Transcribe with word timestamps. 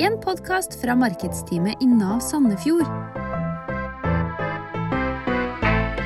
En 0.00 0.20
podkast 0.20 0.80
fra 0.80 0.94
markedsteamet 0.94 1.74
i 1.80 1.86
Nav 1.88 2.20
Sandefjord. 2.20 2.84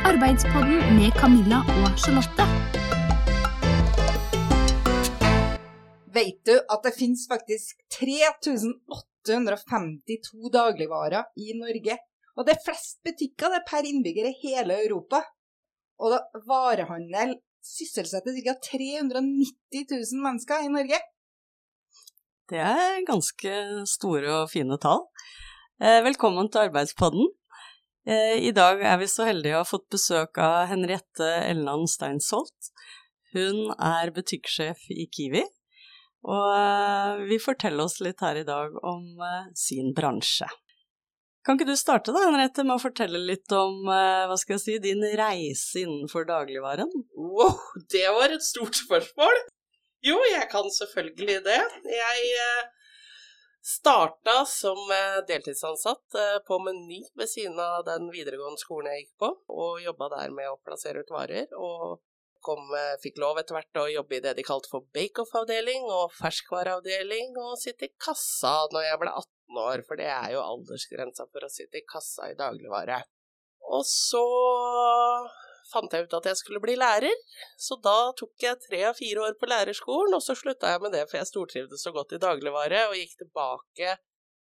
Arbeidspodden 0.06 0.94
med 0.94 1.10
Camilla 1.18 1.58
og 1.82 1.98
Charlotte. 1.98 2.46
Vet 6.14 6.38
du 6.46 6.54
at 6.54 6.86
det 6.86 6.94
finnes 7.00 7.26
faktisk 7.34 7.82
3852 7.98 10.54
dagligvarer 10.54 11.26
i 11.34 11.58
Norge? 11.58 11.98
Og 12.38 12.46
det 12.46 12.54
er 12.54 12.62
flest 12.70 13.02
butikker 13.02 13.50
det 13.50 13.58
er 13.58 13.66
per 13.74 13.82
innbygger 13.90 14.30
i 14.30 14.38
hele 14.46 14.78
Europa. 14.86 15.18
Og 15.98 16.14
varehandel 16.46 17.42
sysselsetter 17.58 18.38
ca. 18.38 18.54
390 18.70 19.82
000 19.82 20.22
mennesker 20.22 20.62
i 20.62 20.70
Norge. 20.78 21.02
Det 22.50 22.58
er 22.58 23.04
ganske 23.06 23.50
store 23.86 24.30
og 24.40 24.48
fine 24.50 24.74
tall. 24.82 25.04
Eh, 25.78 26.00
velkommen 26.02 26.48
til 26.50 26.64
Arbeidspodden. 26.64 27.28
Eh, 28.10 28.40
I 28.42 28.50
dag 28.50 28.80
er 28.82 28.96
vi 28.98 29.06
så 29.06 29.28
heldige 29.28 29.54
å 29.54 29.60
ha 29.60 29.68
fått 29.68 29.86
besøk 29.94 30.40
av 30.42 30.64
Henriette 30.66 31.28
Elland 31.46 31.86
Steinsholt. 31.92 32.72
Hun 33.36 33.70
er 33.76 34.10
butikksjef 34.16 34.82
i 34.90 35.06
Kiwi, 35.14 35.44
og 36.26 37.20
vil 37.20 37.36
vi 37.36 37.38
forteller 37.44 37.86
oss 37.86 38.00
litt 38.02 38.18
her 38.26 38.42
i 38.42 38.48
dag 38.48 38.74
om 38.82 39.22
sin 39.54 39.94
bransje. 39.94 40.50
Kan 41.46 41.54
ikke 41.54 41.70
du 41.70 41.78
starte 41.78 42.10
da, 42.10 42.24
Henriette, 42.26 42.66
med 42.66 42.80
å 42.80 42.82
fortelle 42.82 43.22
litt 43.30 43.54
om 43.54 43.86
hva 43.86 44.34
skal 44.42 44.56
jeg 44.56 44.64
si, 44.64 44.76
din 44.90 45.06
reise 45.22 45.84
innenfor 45.86 46.26
dagligvaren? 46.26 46.90
Wow, 47.14 47.62
det 47.94 48.08
var 48.18 48.34
et 48.34 48.42
stort 48.42 48.74
spørsmål! 48.82 49.38
Jo, 50.00 50.16
jeg 50.32 50.46
kan 50.48 50.68
selvfølgelig 50.72 51.40
det. 51.44 51.60
Jeg 51.92 52.28
eh, 52.40 52.68
starta 53.60 54.38
som 54.48 54.78
eh, 54.96 55.18
deltidsansatt 55.28 56.16
eh, 56.16 56.38
på 56.46 56.56
Meny 56.64 57.02
ved 57.20 57.28
siden 57.28 57.60
av 57.60 57.84
den 57.84 58.08
videregående 58.12 58.62
skolen 58.62 58.94
jeg 58.94 59.04
gikk 59.04 59.18
på, 59.20 59.30
og 59.52 59.82
jobba 59.84 60.08
der 60.14 60.32
med 60.32 60.48
å 60.48 60.56
plassere 60.64 61.04
ut 61.04 61.12
varer. 61.12 61.52
Og 61.52 62.00
kom, 62.40 62.72
fikk 63.02 63.20
lov 63.20 63.42
etter 63.42 63.58
hvert 63.58 63.82
å 63.82 63.90
jobbe 63.92 64.16
i 64.16 64.22
det 64.24 64.32
de 64.38 64.46
kalte 64.46 64.72
for 64.72 64.88
bake-off-avdeling 64.96 65.84
og 65.92 66.16
ferskvareavdeling, 66.16 67.36
og 67.36 67.60
sitte 67.60 67.90
i 67.90 67.94
kassa 68.00 68.54
når 68.72 68.88
jeg 68.88 69.02
ble 69.04 69.12
18 69.12 69.62
år, 69.66 69.84
for 69.84 70.00
det 70.00 70.08
er 70.14 70.32
jo 70.32 70.46
aldersgrensa 70.46 71.28
for 71.28 71.44
å 71.44 71.52
sitte 71.52 71.82
i 71.82 71.84
kassa 71.84 72.32
i 72.32 72.38
dagligvare. 72.40 73.02
Og 73.68 73.84
så 73.84 74.24
fant 75.72 75.92
jeg 75.94 76.06
ut 76.06 76.18
at 76.18 76.28
jeg 76.30 76.38
skulle 76.40 76.62
bli 76.62 76.76
lærer, 76.78 77.14
så 77.58 77.78
da 77.84 78.12
tok 78.18 78.44
jeg 78.44 78.60
tre 78.66 78.82
av 78.90 78.98
fire 78.98 79.24
år 79.28 79.38
på 79.40 79.48
lærerskolen, 79.50 80.16
og 80.16 80.22
så 80.24 80.36
slutta 80.38 80.74
jeg 80.74 80.82
med 80.84 80.94
det, 80.96 81.06
for 81.10 81.20
jeg 81.20 81.30
stortrivdes 81.30 81.84
så 81.86 81.94
godt 81.96 82.14
i 82.16 82.22
dagligvare, 82.22 82.86
og 82.90 82.98
gikk 82.98 83.16
tilbake 83.22 83.96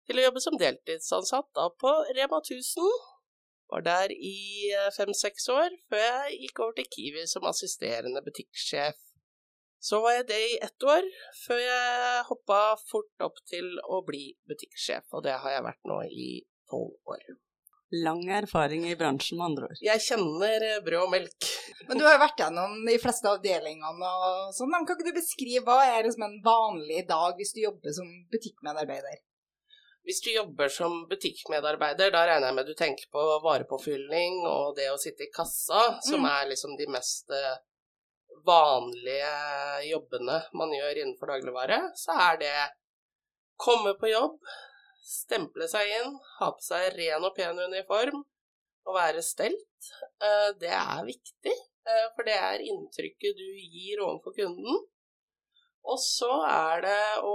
til 0.09 0.21
å 0.21 0.27
jobbe 0.27 0.43
som 0.45 0.59
deltidsansatt 0.61 1.51
da 1.57 1.69
på 1.81 1.93
Rema 2.17 2.41
1000. 2.43 3.11
Var 3.73 3.85
der 3.87 4.13
i 4.13 4.37
eh, 4.77 4.91
fem-seks 4.97 5.49
år, 5.55 5.73
før 5.89 6.03
jeg 6.05 6.39
gikk 6.43 6.61
over 6.61 6.77
til 6.79 6.91
Kiwi 6.97 7.25
som 7.31 7.47
assisterende 7.49 8.21
butikksjef. 8.27 8.99
Så 9.85 10.01
var 10.05 10.19
jeg 10.19 10.29
det 10.29 10.43
i 10.49 10.59
ett 10.65 10.87
år, 10.89 11.09
før 11.45 11.61
jeg 11.61 12.27
hoppa 12.29 12.61
fort 12.91 13.25
opp 13.27 13.41
til 13.51 13.67
å 13.85 14.01
bli 14.07 14.31
butikksjef, 14.49 15.09
og 15.13 15.25
det 15.27 15.37
har 15.43 15.57
jeg 15.57 15.67
vært 15.67 15.91
nå 15.91 15.99
i 16.09 16.29
tolv 16.71 17.17
år. 17.17 17.27
Lang 17.93 18.25
erfaring 18.33 18.87
i 18.91 18.97
bransjen, 18.97 19.39
med 19.39 19.45
andre 19.45 19.67
ord. 19.69 19.83
Jeg 19.85 20.03
kjenner 20.03 20.65
eh, 20.67 20.81
brød 20.83 21.03
og 21.05 21.13
melk. 21.13 21.51
Men 21.89 22.01
du 22.01 22.07
har 22.07 22.17
jo 22.17 22.23
vært 22.25 22.41
gjennom 22.41 22.79
de 22.89 22.97
fleste 23.03 23.29
avdelingene 23.31 24.09
og 24.09 24.55
sånn. 24.57 24.73
Kan 24.73 24.97
ikke 24.97 25.11
du 25.11 25.19
beskrive 25.19 25.63
hva 25.69 25.85
er 25.93 26.07
liksom 26.07 26.25
en 26.27 26.41
vanlig 26.45 27.05
dag 27.11 27.37
hvis 27.39 27.55
du 27.55 27.61
jobber 27.63 27.95
som 27.95 28.09
butikkmedarbeider? 28.33 29.21
Hvis 30.05 30.21
du 30.25 30.33
jobber 30.35 30.73
som 30.73 31.05
butikkmedarbeider, 31.09 32.11
da 32.13 32.25
regner 32.29 32.51
jeg 32.51 32.57
med 32.59 32.67
du 32.69 32.75
tenker 32.77 33.07
på 33.13 33.23
varepåfylling 33.45 34.43
og 34.49 34.75
det 34.77 34.91
å 34.93 34.99
sitte 35.01 35.25
i 35.25 35.33
kassa, 35.33 36.01
som 36.05 36.25
mm. 36.25 36.29
er 36.33 36.51
liksom 36.51 36.75
de 36.81 36.89
mest 36.93 37.33
eh, 37.33 37.55
vanlige 38.45 39.33
jobbene 39.89 40.43
man 40.61 40.75
gjør 40.77 41.01
innenfor 41.01 41.33
dagligvare, 41.33 41.81
så 41.97 42.17
er 42.27 42.41
det 42.43 42.55
komme 43.61 43.95
på 44.01 44.11
jobb, 44.11 44.37
stemple 45.05 45.69
seg 45.69 45.91
inn, 45.99 46.17
ha 46.39 46.51
på 46.55 46.65
seg 46.65 46.95
ren 46.97 47.27
og 47.27 47.35
pen 47.37 47.61
uniform 47.61 48.23
og 48.85 48.97
være 48.97 49.23
stelt. 49.25 49.89
Eh, 50.23 50.51
det 50.61 50.73
er 50.73 51.07
viktig, 51.07 51.55
eh, 51.89 52.07
for 52.17 52.29
det 52.29 52.37
er 52.37 52.65
inntrykket 52.65 53.41
du 53.41 53.49
gir 53.61 54.03
overfor 54.05 54.37
kunden. 54.37 54.85
Og 55.85 56.01
så 56.01 56.31
er 56.49 56.85
det 56.85 57.03
å 57.21 57.35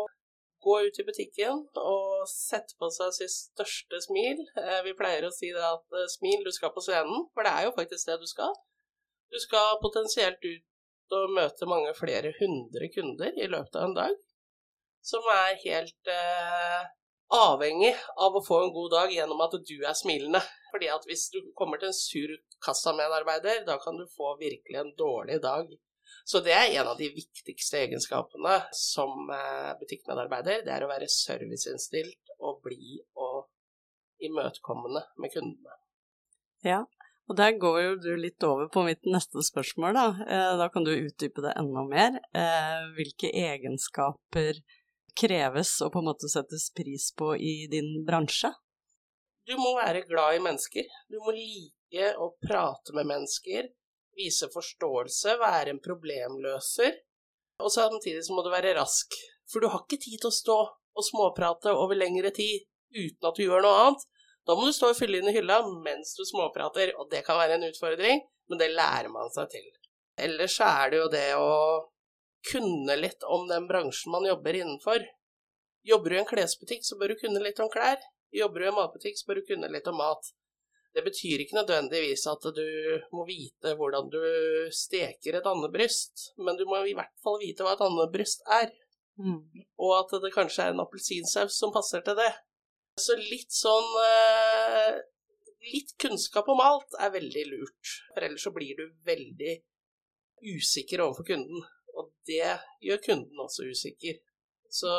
gå 0.66 0.76
ut 0.88 0.98
i 1.00 1.06
butikken 1.08 1.62
og 1.80 2.26
sette 2.28 2.76
på 2.82 2.90
seg 2.92 3.14
sitt 3.16 3.36
største 3.36 4.02
smil. 4.08 4.42
Eh, 4.58 4.82
vi 4.88 4.96
pleier 4.98 5.28
å 5.28 5.34
si 5.34 5.52
det 5.54 5.66
at 5.66 6.00
smil, 6.18 6.42
du 6.46 6.52
skal 6.56 6.74
på 6.76 6.84
scenen, 6.86 7.30
for 7.34 7.46
det 7.46 7.54
er 7.54 7.70
jo 7.70 7.78
faktisk 7.78 8.10
det 8.10 8.18
du 8.24 8.28
skal. 8.30 8.58
Du 9.30 9.38
skal 9.42 9.78
potensielt 9.84 10.42
ut 10.42 10.66
og 11.14 11.34
møte 11.34 11.70
mange 11.70 11.94
flere 11.98 12.34
hundre 12.38 12.90
kunder 12.94 13.38
i 13.38 13.50
løpet 13.50 13.78
av 13.78 13.88
en 13.88 13.96
dag, 13.98 14.18
som 15.06 15.26
er 15.34 15.58
helt 15.64 16.12
eh, 16.14 16.90
avhengig 17.34 17.94
av 18.18 18.36
å 18.36 18.44
få 18.46 18.64
en 18.64 18.74
god 18.74 18.94
dag 18.96 19.14
gjennom 19.14 19.42
at 19.46 19.58
du 19.66 19.76
er 19.78 19.98
smilende. 19.98 20.42
Fordi 20.72 20.90
at 20.94 21.06
hvis 21.10 21.28
du 21.34 21.40
kommer 21.58 21.82
til 21.82 21.92
en 21.92 21.98
sur 21.98 22.34
kassamedarbeider, 22.66 23.64
da 23.68 23.78
kan 23.82 23.98
du 23.98 24.06
få 24.18 24.36
virkelig 24.42 24.82
en 24.82 24.92
dårlig 24.98 25.40
dag. 25.44 25.72
Så 26.26 26.42
det 26.46 26.54
er 26.54 26.76
en 26.80 26.92
av 26.92 26.98
de 26.98 27.10
viktigste 27.14 27.84
egenskapene 27.86 28.60
som 28.76 29.30
eh, 29.34 29.74
butikkmedarbeider. 29.82 30.64
Det 30.66 30.74
er 30.74 30.86
å 30.86 30.92
være 30.92 31.10
serviceinnstilt 31.10 32.34
og 32.40 32.62
blid 32.66 33.06
og 33.18 33.48
imøtekommende 34.26 35.06
med 35.22 35.34
kundene. 35.34 35.78
Ja, 36.66 36.84
og 37.30 37.38
der 37.38 37.54
går 37.62 37.80
jo 37.82 37.96
du 38.02 38.10
litt 38.18 38.44
over 38.46 38.70
på 38.74 38.84
mitt 38.88 39.06
neste 39.06 39.42
spørsmål, 39.46 39.94
da. 39.98 40.06
Eh, 40.26 40.54
da 40.60 40.70
kan 40.74 40.86
du 40.86 40.92
utdype 40.96 41.44
det 41.46 41.54
enda 41.62 41.86
mer. 41.86 42.18
Eh, 42.34 42.80
hvilke 42.98 43.30
egenskaper 43.30 44.62
kreves 45.20 45.76
og 45.86 45.94
på 45.94 46.02
en 46.02 46.10
måte 46.10 46.30
settes 46.32 46.70
pris 46.76 47.10
på 47.18 47.34
i 47.36 47.68
din 47.72 48.00
bransje? 48.08 48.52
Du 49.50 49.56
må 49.58 49.74
være 49.78 50.06
glad 50.08 50.38
i 50.38 50.42
mennesker. 50.46 50.88
Du 51.10 51.18
må 51.26 51.34
like 51.36 52.12
å 52.22 52.32
prate 52.44 52.94
med 52.94 53.08
mennesker, 53.10 53.70
vise 54.18 54.50
forståelse, 54.54 55.38
være 55.42 55.74
en 55.74 55.82
problemløser. 55.84 57.00
Og 57.60 57.74
samtidig 57.74 58.22
så 58.26 58.36
må 58.36 58.44
du 58.46 58.52
være 58.54 58.76
rask, 58.78 59.18
for 59.50 59.64
du 59.64 59.72
har 59.74 59.84
ikke 59.84 60.00
tid 60.00 60.20
til 60.22 60.30
å 60.30 60.36
stå 60.36 60.60
og 60.70 61.06
småprate 61.06 61.74
over 61.74 61.98
lengre 61.98 62.32
tid 62.36 62.68
uten 62.96 63.30
at 63.30 63.38
du 63.38 63.46
gjør 63.46 63.66
noe 63.66 63.82
annet. 63.84 64.06
Da 64.48 64.56
må 64.58 64.66
du 64.66 64.74
stå 64.74 64.92
og 64.94 64.98
fylle 64.98 65.20
inn 65.20 65.30
i 65.30 65.36
hylla 65.36 65.60
mens 65.84 66.16
du 66.18 66.24
småprater, 66.26 66.94
og 66.98 67.10
det 67.12 67.24
kan 67.28 67.38
være 67.38 67.60
en 67.60 67.68
utfordring, 67.68 68.24
men 68.50 68.62
det 68.62 68.72
lærer 68.74 69.12
man 69.14 69.30
seg 69.34 69.52
til. 69.54 69.68
Ellers 70.20 70.56
er 70.64 70.92
det 70.92 71.02
jo 71.02 71.10
det 71.14 71.28
å 71.38 71.50
kunne 72.52 72.96
litt 73.00 73.24
om 73.24 73.48
den 73.50 73.68
bransjen 73.68 74.14
man 74.14 74.28
jobber 74.28 74.56
innenfor. 74.56 75.06
Jobber 75.88 76.10
du 76.10 76.16
i 76.16 76.20
en 76.20 76.30
klesbutikk, 76.30 76.84
så 76.86 76.98
bør 77.00 77.14
du 77.14 77.22
kunne 77.22 77.42
litt 77.44 77.60
om 77.64 77.72
klær. 77.72 78.02
Jobber 78.36 78.62
du 78.62 78.68
i 78.68 78.70
en 78.70 78.78
matbutikk, 78.78 79.18
så 79.18 79.30
bør 79.30 79.40
du 79.40 79.48
kunne 79.48 79.72
litt 79.72 79.88
om 79.90 79.98
mat. 80.00 80.32
Det 80.94 81.04
betyr 81.06 81.44
ikke 81.44 81.58
nødvendigvis 81.60 82.26
at 82.32 82.46
du 82.56 82.68
må 83.14 83.26
vite 83.28 83.76
hvordan 83.78 84.10
du 84.10 84.22
steker 84.74 85.38
et 85.38 85.50
andebryst, 85.50 86.32
men 86.42 86.58
du 86.58 86.66
må 86.70 86.82
i 86.84 86.96
hvert 86.98 87.14
fall 87.24 87.38
vite 87.42 87.66
hva 87.66 87.76
et 87.76 87.86
andebryst 87.86 88.46
er. 88.60 88.72
Mm. 89.20 89.44
Og 89.84 89.94
at 90.00 90.16
det 90.24 90.34
kanskje 90.34 90.66
er 90.66 90.74
en 90.74 90.84
appelsinsaus 90.84 91.58
som 91.62 91.74
passer 91.76 92.02
til 92.06 92.18
det. 92.18 92.32
Så 93.00 93.16
litt 93.20 93.54
sånn 93.56 93.96
eh, 94.04 95.00
Litt 95.70 95.90
kunnskap 96.00 96.48
om 96.48 96.62
alt 96.64 96.94
er 97.04 97.10
veldig 97.12 97.42
lurt, 97.50 97.90
for 98.14 98.24
ellers 98.24 98.46
så 98.48 98.52
blir 98.56 98.78
du 98.78 98.86
veldig 99.04 99.58
usikker 100.56 101.04
overfor 101.04 101.28
kunden. 101.28 101.66
Det 102.28 102.44
gjør 102.86 103.02
kunden 103.06 103.46
også 103.46 103.68
usikker. 103.70 104.20
Så 104.70 104.92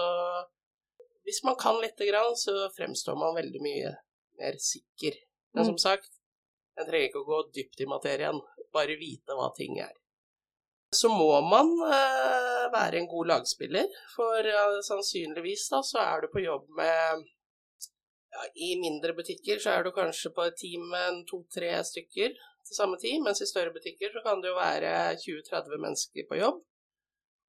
hvis 1.24 1.42
man 1.44 1.58
kan 1.60 1.80
lite 1.82 2.06
grann, 2.06 2.36
så 2.36 2.70
fremstår 2.76 3.18
man 3.18 3.36
veldig 3.36 3.62
mye 3.62 3.92
mer 4.40 4.56
sikker. 4.58 5.18
Men 5.54 5.64
som 5.64 5.76
mm. 5.76 5.84
sagt, 5.84 6.10
en 6.80 6.86
trenger 6.88 7.10
ikke 7.10 7.22
å 7.22 7.28
gå 7.28 7.40
dypt 7.54 7.82
i 7.84 7.88
materien, 7.90 8.40
bare 8.74 8.98
vite 9.00 9.36
hva 9.36 9.50
ting 9.56 9.78
er. 9.82 9.92
Så 10.96 11.10
må 11.12 11.30
man 11.46 11.68
eh, 11.86 12.64
være 12.72 12.98
en 12.98 13.10
god 13.10 13.28
lagspiller, 13.30 13.90
for 14.14 14.46
ja, 14.46 14.64
sannsynligvis 14.82 15.68
da 15.70 15.84
så 15.86 16.00
er 16.02 16.24
du 16.24 16.32
på 16.32 16.42
jobb 16.42 16.66
med 16.78 17.28
ja, 18.30 18.46
I 18.66 18.72
mindre 18.80 19.14
butikker 19.14 19.62
så 19.62 19.76
er 19.76 19.86
du 19.86 19.92
kanskje 19.94 20.32
på 20.34 20.48
et 20.48 20.58
team 20.58 20.88
med 20.90 21.22
to-tre 21.30 21.76
stykker 21.86 22.34
til 22.34 22.74
samme 22.74 22.98
tid, 23.02 23.20
mens 23.22 23.42
i 23.42 23.48
større 23.50 23.74
butikker 23.74 24.10
så 24.14 24.22
kan 24.26 24.42
det 24.42 24.50
jo 24.50 24.58
være 24.58 24.92
20-30 25.22 25.78
mennesker 25.86 26.26
på 26.30 26.40
jobb. 26.42 26.60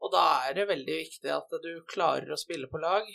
Og 0.01 0.13
da 0.13 0.23
er 0.47 0.55
det 0.57 0.69
veldig 0.69 0.97
viktig 1.03 1.31
at 1.33 1.53
du 1.61 1.71
klarer 1.89 2.33
å 2.33 2.39
spille 2.39 2.69
på 2.71 2.81
lag. 2.81 3.07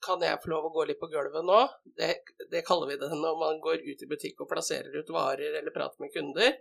Kan 0.00 0.22
jeg 0.24 0.40
få 0.40 0.54
lov 0.54 0.70
å 0.70 0.72
gå 0.72 0.86
litt 0.88 1.00
på 1.00 1.10
gulvet 1.12 1.44
nå? 1.44 1.58
Det, 1.84 2.14
det 2.52 2.64
kaller 2.64 2.88
vi 2.88 3.00
det 3.02 3.10
når 3.12 3.40
man 3.40 3.60
går 3.60 3.84
ut 3.84 4.04
i 4.04 4.08
butikk 4.08 4.40
og 4.40 4.48
plasserer 4.52 4.94
ut 4.96 5.12
varer 5.12 5.58
eller 5.60 5.74
prater 5.74 6.00
med 6.00 6.14
kunder. 6.14 6.54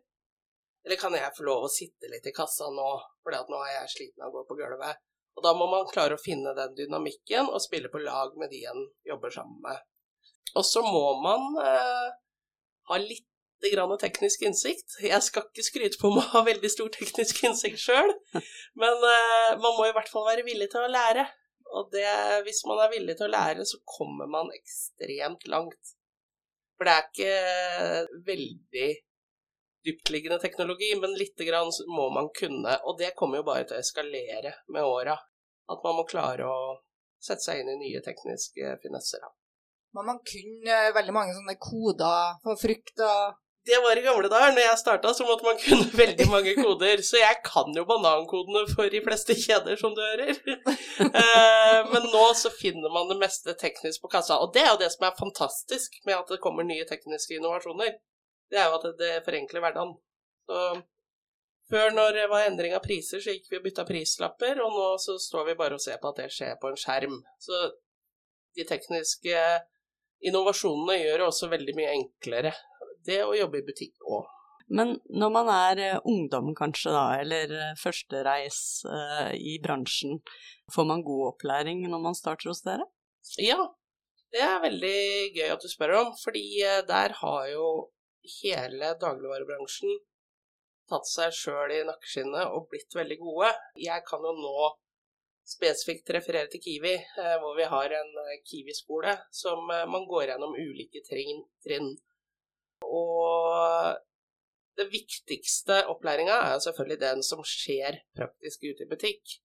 Eller 0.84 1.00
kan 1.00 1.16
jeg 1.16 1.36
få 1.38 1.46
lov 1.48 1.68
å 1.68 1.72
sitte 1.72 2.12
litt 2.12 2.28
i 2.28 2.36
kassa 2.36 2.68
nå, 2.72 2.90
fordi 3.24 3.40
at 3.40 3.52
nå 3.52 3.62
er 3.64 3.74
jeg 3.78 3.94
sliten 3.96 4.26
av 4.26 4.34
å 4.34 4.40
gå 4.40 4.46
på 4.50 4.60
gulvet? 4.60 5.00
Og 5.40 5.46
da 5.46 5.54
må 5.56 5.70
man 5.72 5.88
klare 5.88 6.18
å 6.18 6.20
finne 6.20 6.52
den 6.58 6.76
dynamikken 6.76 7.48
og 7.48 7.64
spille 7.64 7.92
på 7.92 8.02
lag 8.04 8.36
med 8.40 8.52
de 8.52 8.66
en 8.68 8.82
jobber 9.08 9.32
sammen 9.32 9.62
med. 9.64 9.80
Og 10.60 10.66
så 10.68 10.84
må 10.84 11.04
man 11.24 11.56
eh, 11.64 12.08
ha 12.90 12.98
litt 13.00 13.29
grann 13.68 13.92
teknisk 14.00 14.46
innsikt. 14.48 14.96
Jeg 15.04 15.20
skal 15.26 15.46
ikke 15.48 15.66
skryte 15.66 16.00
på 16.00 16.12
om 16.12 16.22
å 16.22 16.28
ha 16.34 16.46
veldig 16.48 16.72
stor 16.72 16.90
teknisk 16.96 17.44
innsikt 17.48 17.82
sjøl, 17.84 18.14
men 18.80 19.06
eh, 19.12 19.52
man 19.60 19.76
må 19.78 19.90
i 19.90 19.94
hvert 19.96 20.12
fall 20.12 20.28
være 20.30 20.48
villig 20.48 20.70
til 20.72 20.86
å 20.86 20.92
lære. 20.94 21.28
Og 21.78 21.92
det, 21.94 22.08
hvis 22.48 22.64
man 22.66 22.80
er 22.82 22.94
villig 22.96 23.18
til 23.20 23.28
å 23.28 23.34
lære, 23.36 23.66
så 23.68 23.78
kommer 23.86 24.30
man 24.32 24.50
ekstremt 24.56 25.46
langt. 25.52 25.94
For 26.80 26.88
det 26.88 26.96
er 26.96 27.10
ikke 27.10 28.24
veldig 28.26 28.90
dyptliggende 29.86 30.40
teknologi, 30.42 30.94
men 31.02 31.18
lite 31.20 31.46
grann 31.46 31.70
må 31.88 32.08
man 32.16 32.30
kunne. 32.40 32.78
Og 32.88 32.98
det 33.00 33.14
kommer 33.20 33.42
jo 33.42 33.50
bare 33.52 33.68
til 33.68 33.78
å 33.78 33.84
eskalere 33.84 34.56
med 34.74 34.88
åra. 34.88 35.18
At 35.70 35.84
man 35.86 36.00
må 36.00 36.08
klare 36.10 36.48
å 36.50 36.62
sette 37.22 37.46
seg 37.46 37.62
inn 37.62 37.74
i 37.76 37.78
nye 37.84 38.02
tekniske 38.02 38.78
finesser. 38.84 39.22
Man 39.98 40.22
kunne 40.26 40.80
veldig 40.96 41.14
mange 41.14 41.36
sånne 41.36 41.58
koder 41.62 42.40
for 42.44 42.60
frukt 42.62 43.02
og 43.06 43.38
det 43.66 43.80
var 43.84 43.98
i 43.98 44.02
gamle 44.02 44.30
dager. 44.32 44.54
Når 44.56 44.66
jeg 44.66 44.80
starta, 44.82 45.14
så 45.14 45.26
måtte 45.28 45.46
man 45.46 45.58
kunne 45.62 45.88
veldig 46.04 46.28
mange 46.32 46.54
koder. 46.58 47.02
Så 47.06 47.20
jeg 47.20 47.40
kan 47.46 47.74
jo 47.76 47.86
banankodene 47.90 48.66
for 48.72 48.92
de 48.92 49.02
fleste 49.06 49.36
kjeder, 49.38 49.80
som 49.80 49.96
du 49.98 50.04
hører. 50.06 50.36
Eh, 51.00 51.80
men 51.88 52.04
nå 52.12 52.22
så 52.36 52.50
finner 52.52 52.92
man 52.92 53.08
det 53.10 53.16
meste 53.22 53.54
teknisk 53.58 54.04
på 54.04 54.10
kassa. 54.12 54.36
Og 54.44 54.52
det 54.54 54.62
er 54.66 54.74
jo 54.74 54.80
det 54.82 54.90
som 54.92 55.06
er 55.08 55.16
fantastisk 55.18 55.96
med 56.06 56.18
at 56.18 56.32
det 56.34 56.42
kommer 56.44 56.68
nye 56.68 56.86
tekniske 56.88 57.38
innovasjoner. 57.38 57.94
Det 58.52 58.60
er 58.60 58.68
jo 58.68 58.78
at 58.78 59.00
det 59.00 59.12
forenkler 59.26 59.64
hverdagen. 59.64 59.94
Så 60.50 60.60
før 61.72 61.96
når 61.96 62.18
det 62.18 62.28
var 62.32 62.46
endring 62.50 62.76
av 62.76 62.84
priser, 62.84 63.24
så 63.24 63.34
gikk 63.36 63.48
vi 63.52 63.60
og 63.62 63.66
bytta 63.66 63.86
prislapper, 63.88 64.60
og 64.66 64.76
nå 64.76 64.88
så 65.02 65.16
står 65.24 65.52
vi 65.52 65.58
bare 65.60 65.80
og 65.80 65.84
ser 65.84 66.02
på 66.02 66.12
at 66.12 66.22
det 66.22 66.30
skjer 66.36 66.60
på 66.62 66.72
en 66.72 66.80
skjerm. 66.84 67.20
Så 67.42 67.62
de 68.58 68.68
tekniske 68.70 69.44
innovasjonene 70.30 71.00
gjør 71.00 71.22
det 71.22 71.30
også 71.30 71.52
veldig 71.54 71.78
mye 71.80 71.96
enklere 71.96 72.54
det 73.08 73.22
å 73.26 73.38
jobbe 73.38 73.62
i 73.62 73.66
butikk 73.68 74.04
òg. 74.08 74.28
Men 74.70 75.00
når 75.10 75.32
man 75.34 75.48
er 75.50 75.82
eh, 75.82 76.02
ungdom 76.06 76.52
kanskje 76.58 76.94
da, 76.94 77.06
eller 77.24 77.54
eh, 77.58 77.78
førstereis 77.80 78.60
uh, 78.86 79.32
i 79.34 79.58
bransjen, 79.64 80.20
får 80.74 80.86
man 80.86 81.06
god 81.06 81.32
opplæring 81.32 81.82
når 81.90 82.04
man 82.04 82.18
starter 82.18 82.52
hos 82.52 82.62
dere? 82.68 82.86
Ja, 83.42 83.58
det 84.34 84.44
er 84.46 84.62
veldig 84.62 85.00
gøy 85.38 85.56
at 85.56 85.66
du 85.66 85.72
spør 85.72 85.96
om, 86.04 86.12
fordi 86.22 86.44
der 86.88 87.16
har 87.18 87.48
jo 87.50 87.70
hele 88.44 88.94
dagligvarebransjen 89.02 89.98
tatt 90.90 91.10
seg 91.10 91.34
sjøl 91.34 91.74
i 91.74 91.82
nakkeskinnet 91.88 92.54
og 92.54 92.70
blitt 92.70 92.94
veldig 92.98 93.18
gode. 93.24 93.50
Jeg 93.78 94.06
kan 94.06 94.22
jo 94.26 94.36
nå 94.38 94.70
spesifikt 95.50 96.12
referere 96.14 96.50
til 96.50 96.62
Kiwi, 96.62 96.94
hvor 97.42 97.56
vi 97.58 97.66
har 97.70 97.94
en 97.98 98.10
Kiwi-skole 98.46 99.16
som 99.34 99.66
man 99.66 100.06
går 100.10 100.32
gjennom 100.32 100.54
ulike 100.58 101.02
trinn. 101.10 101.94
Og 102.90 104.00
det 104.80 104.88
viktigste 104.94 105.84
opplæringa 105.92 106.38
er 106.50 106.62
selvfølgelig 106.64 107.00
den 107.02 107.24
som 107.26 107.44
skjer 107.46 108.00
praktisk 108.18 108.64
ute 108.66 108.86
i 108.86 108.90
butikk. 108.90 109.40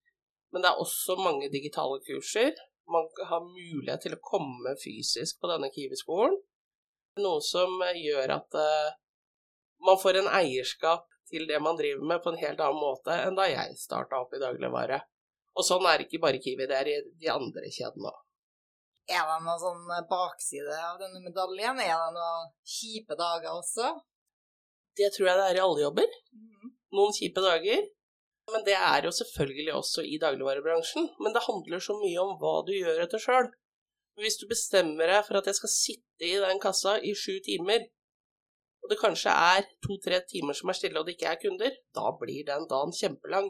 Men 0.54 0.62
det 0.62 0.70
er 0.70 0.82
også 0.82 1.16
mange 1.18 1.50
digitale 1.50 1.98
kurser. 2.06 2.54
Man 2.90 3.08
har 3.28 3.46
mulighet 3.46 4.04
til 4.04 4.14
å 4.14 4.22
komme 4.22 4.76
fysisk 4.78 5.40
på 5.40 5.50
denne 5.50 5.72
Kiwi-skolen. 5.74 6.36
Noe 7.24 7.40
som 7.46 7.82
gjør 7.98 8.36
at 8.36 8.58
uh, 8.58 8.94
man 9.86 9.98
får 10.02 10.20
en 10.20 10.30
eierskap 10.38 11.08
til 11.30 11.48
det 11.48 11.58
man 11.62 11.78
driver 11.78 12.06
med 12.06 12.22
på 12.22 12.32
en 12.32 12.40
helt 12.40 12.60
annen 12.60 12.80
måte 12.80 13.16
enn 13.24 13.38
da 13.38 13.46
jeg 13.48 13.78
starta 13.80 14.20
opp 14.22 14.34
i 14.36 14.42
dagligvare. 14.42 15.00
Og 15.54 15.66
sånn 15.66 15.86
er 15.86 15.98
det 15.98 16.08
ikke 16.08 16.22
bare 16.26 16.42
Kiwi, 16.42 16.66
det 16.70 16.78
er 16.78 16.90
i 16.90 16.96
de 17.22 17.30
andre 17.32 17.70
kjedene 17.74 18.10
òg. 18.10 18.20
Er 19.10 19.24
det 19.28 19.40
noen 19.44 19.60
sånn 19.60 19.88
bakside 20.08 20.76
av 20.88 21.00
denne 21.02 21.20
medaljen? 21.20 21.80
Er 21.82 21.92
det 21.92 22.12
noen 22.16 22.52
kjipe 22.76 23.16
dager 23.18 23.52
også? 23.52 23.90
Det 24.96 25.10
tror 25.12 25.28
jeg 25.28 25.40
det 25.40 25.48
er 25.50 25.58
i 25.58 25.64
alle 25.64 25.82
jobber. 25.82 26.16
Mm. 26.32 26.70
Noen 26.96 27.16
kjipe 27.16 27.42
dager. 27.44 27.84
Men 28.52 28.64
det 28.64 28.76
er 28.76 29.06
jo 29.08 29.12
selvfølgelig 29.16 29.74
også 29.74 30.04
i 30.04 30.20
dagligvarebransjen. 30.22 31.10
Men 31.20 31.36
det 31.36 31.44
handler 31.46 31.84
så 31.84 31.96
mye 31.98 32.22
om 32.22 32.34
hva 32.40 32.54
du 32.66 32.72
gjør 32.76 33.04
etter 33.04 33.20
sjøl. 33.20 33.50
Hvis 34.20 34.38
du 34.40 34.46
bestemmer 34.48 35.10
deg 35.10 35.24
for 35.26 35.40
at 35.40 35.48
jeg 35.50 35.58
skal 35.58 35.72
sitte 35.72 36.28
i 36.28 36.36
den 36.38 36.60
kassa 36.62 36.98
i 37.02 37.14
sju 37.18 37.40
timer, 37.44 37.88
og 38.84 38.92
det 38.92 39.00
kanskje 39.00 39.32
er 39.32 39.64
to-tre 39.82 40.20
timer 40.28 40.56
som 40.56 40.70
er 40.70 40.76
stille 40.76 41.00
og 41.00 41.08
det 41.08 41.16
ikke 41.16 41.30
er 41.32 41.40
kunder, 41.40 41.76
da 41.96 42.12
blir 42.20 42.44
den 42.46 42.68
dagen 42.70 42.92
kjempelang. 42.94 43.48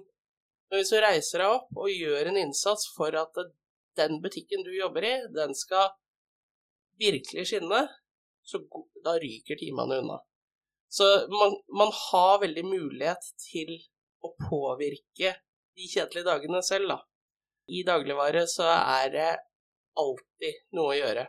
Men 0.70 0.80
hvis 0.80 0.92
du 0.94 1.00
reiser 1.02 1.42
deg 1.42 1.56
opp 1.58 1.82
og 1.82 1.90
gjør 1.90 2.30
en 2.30 2.38
innsats 2.40 2.86
for 2.94 3.18
at 3.18 3.42
den 3.98 4.20
butikken 4.24 4.64
du 4.66 4.72
jobber 4.76 5.06
i, 5.06 5.14
den 5.34 5.54
skal 5.58 5.92
virkelig 7.00 7.46
skinne, 7.50 7.84
så 8.44 8.60
da 9.04 9.16
ryker 9.20 9.58
timene 9.58 10.00
unna. 10.02 10.20
Så 10.94 11.04
man, 11.32 11.56
man, 11.78 11.90
har 12.10 12.42
veldig 12.44 12.64
mulighet 12.68 13.30
til 13.48 13.72
å 14.22 14.30
påvirke 14.48 15.32
de 15.74 15.88
kjedelige 15.90 16.28
dagene 16.28 16.60
selv, 16.62 16.92
da. 16.92 17.00
I 17.66 17.82
dagligvare 17.86 18.44
så 18.50 18.68
er 18.68 19.08
det 19.14 19.30
alltid 19.98 20.60
noe 20.76 20.92
å 20.92 20.98
gjøre. 20.98 21.24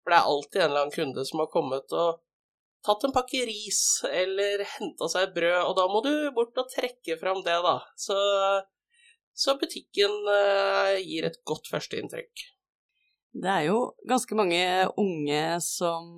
For 0.00 0.12
det 0.12 0.18
er 0.18 0.32
alltid 0.32 0.60
en 0.62 0.66
eller 0.70 0.82
annen 0.86 0.96
kunde 0.96 1.24
som 1.28 1.42
har 1.42 1.52
kommet 1.52 1.94
og 1.94 2.20
tatt 2.86 3.04
en 3.04 3.14
pakke 3.14 3.44
ris 3.46 3.82
eller 4.08 4.64
henta 4.78 5.08
seg 5.12 5.28
et 5.28 5.34
brød, 5.36 5.58
og 5.68 5.74
da 5.76 5.86
må 5.92 6.00
du 6.04 6.12
bort 6.36 6.58
og 6.58 6.70
trekke 6.72 7.18
fram 7.20 7.42
det, 7.46 7.58
da. 7.66 7.76
Så 8.00 8.16
så 9.36 9.56
butikken 9.60 10.16
uh, 10.28 10.96
gir 11.00 11.28
et 11.28 11.38
godt 11.48 11.70
førsteinntrykk. 11.72 12.46
Det 13.30 13.46
er 13.46 13.68
jo 13.68 13.92
ganske 14.10 14.34
mange 14.34 14.62
unge 14.98 15.42
som, 15.62 16.08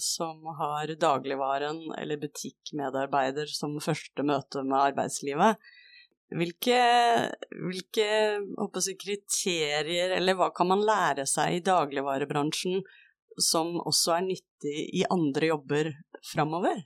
som 0.00 0.40
har 0.56 0.94
dagligvaren 0.96 1.82
eller 1.98 2.20
butikkmedarbeider 2.22 3.50
som 3.52 3.76
første 3.84 4.24
møte 4.24 4.64
med 4.64 4.78
arbeidslivet. 4.80 5.60
Hvilke, 6.32 6.78
hvilke 7.52 8.06
jeg, 8.08 8.96
kriterier, 8.98 10.16
eller 10.16 10.34
hva 10.34 10.48
kan 10.56 10.72
man 10.72 10.82
lære 10.82 11.26
seg 11.28 11.58
i 11.58 11.62
dagligvarebransjen 11.66 12.80
som 13.36 13.76
også 13.84 14.16
er 14.16 14.28
nyttig 14.32 14.76
i 14.96 15.04
andre 15.12 15.52
jobber 15.52 15.92
framover? 16.32 16.80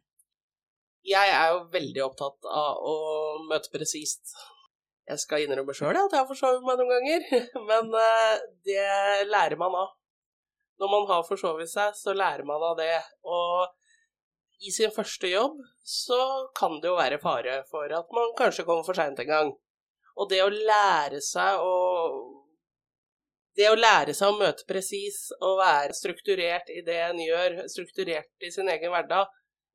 Jeg 1.07 1.33
er 1.33 1.55
jo 1.55 1.63
veldig 1.73 2.03
opptatt 2.05 2.51
av 2.51 2.83
å 2.85 2.97
møte 3.47 3.71
presist. 3.73 4.35
Jeg 5.11 5.23
skal 5.25 5.43
innrømme 5.45 5.75
sjøl 5.75 5.97
at 5.97 6.13
jeg 6.15 6.23
har 6.23 6.29
forsovet 6.29 6.63
meg 6.67 6.79
noen 6.79 6.93
ganger, 6.93 7.25
men 7.71 7.95
eh, 7.99 8.43
det 8.69 8.85
lærer 9.31 9.59
man 9.59 9.75
av. 9.81 9.97
Når 10.81 10.93
man 10.93 11.09
har 11.11 11.27
forsovet 11.27 11.69
seg, 11.69 11.97
så 11.99 12.15
lærer 12.17 12.47
man 12.47 12.63
av 12.65 12.77
det. 12.79 12.95
Og 13.27 13.67
i 14.65 14.73
sin 14.73 14.93
første 14.95 15.29
jobb 15.29 15.59
så 15.87 16.21
kan 16.57 16.79
det 16.81 16.89
jo 16.93 16.99
være 16.99 17.19
fare 17.21 17.63
for 17.73 17.91
at 17.97 18.15
man 18.17 18.37
kanskje 18.39 18.65
kommer 18.69 18.87
for 18.87 18.97
seint 18.97 19.19
en 19.21 19.33
gang. 19.33 19.51
Og 20.21 20.31
det 20.31 20.41
å 20.45 20.53
lære 20.53 21.21
seg 21.25 21.65
å 21.65 21.75
det 23.59 23.67
å 23.67 23.77
lære 23.77 24.15
seg 24.15 24.31
å 24.31 24.39
møte 24.39 24.65
presis 24.69 25.25
og 25.43 25.59
være 25.59 25.97
strukturert 25.97 26.71
i 26.71 26.85
det 26.87 26.97
en 27.09 27.19
gjør, 27.21 27.57
strukturert 27.73 28.47
i 28.47 28.53
sin 28.55 28.71
egen 28.71 28.93
hverdag, 28.95 29.27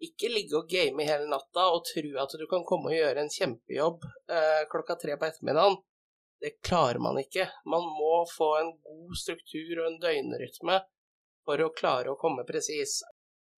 ikke 0.03 0.29
ligge 0.31 0.57
og 0.59 0.69
game 0.69 1.05
hele 1.07 1.27
natta 1.31 1.69
og 1.71 1.85
tro 1.87 2.15
at 2.21 2.35
du 2.39 2.45
kan 2.51 2.65
komme 2.67 2.91
og 2.91 2.97
gjøre 2.97 3.23
en 3.23 3.31
kjempejobb 3.31 4.03
eh, 4.05 4.63
klokka 4.71 4.97
tre 4.99 5.15
på 5.19 5.29
ettermiddagen. 5.29 5.77
Det 6.43 6.57
klarer 6.65 6.99
man 6.99 7.17
ikke. 7.21 7.47
Man 7.71 7.85
må 7.95 8.25
få 8.29 8.49
en 8.59 8.73
god 8.83 9.15
struktur 9.17 9.79
og 9.79 9.87
en 9.87 9.99
døgnrytme 10.03 10.81
for 11.45 11.63
å 11.63 11.71
klare 11.77 12.11
å 12.11 12.19
komme 12.19 12.43
presis. 12.47 12.99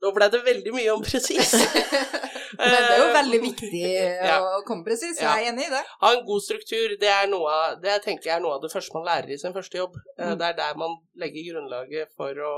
Nå 0.03 0.11
ble 0.13 0.27
det 0.29 0.43
veldig 0.45 0.75
mye 0.75 0.93
om 0.93 1.01
presis. 1.03 1.55
Men 2.57 2.73
det 2.73 2.93
er 2.93 3.01
jo 3.01 3.09
veldig 3.15 3.39
viktig 3.43 3.81
ja. 3.83 4.37
å 4.39 4.61
komme 4.67 4.85
presis, 4.85 5.19
jeg 5.19 5.27
er 5.27 5.51
enig 5.51 5.67
i 5.67 5.73
det. 5.73 5.81
Ha 6.03 6.13
en 6.15 6.23
god 6.27 6.43
struktur, 6.45 6.95
det, 7.01 7.09
er 7.11 7.27
noe 7.31 7.51
av, 7.51 7.77
det 7.83 7.97
tenker 8.05 8.31
jeg 8.31 8.37
er 8.37 8.43
noe 8.43 8.57
av 8.57 8.63
det 8.63 8.71
første 8.71 8.95
man 8.97 9.07
lærer 9.07 9.33
i 9.33 9.39
sin 9.41 9.55
første 9.55 9.79
jobb. 9.79 9.97
Eh, 10.17 10.31
mm. 10.31 10.37
Det 10.39 10.47
er 10.49 10.57
der 10.61 10.79
man 10.79 10.97
legger 11.19 11.51
grunnlaget 11.51 12.13
for, 12.17 12.41
å, 12.47 12.55